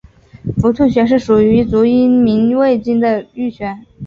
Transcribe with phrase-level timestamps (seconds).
[0.57, 3.77] 伏兔穴是属于足阳明胃经的腧穴。